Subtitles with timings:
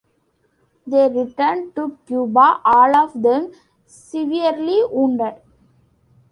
[0.87, 3.51] They returned to Cuba, all of them
[3.85, 5.35] severely wounded.